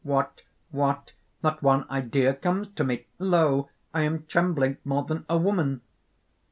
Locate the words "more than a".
4.83-5.37